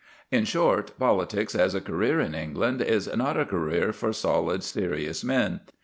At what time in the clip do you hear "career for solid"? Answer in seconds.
3.45-4.63